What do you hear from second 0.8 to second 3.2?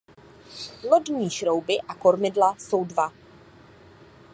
Lodní šrouby a kormidla jsou dva.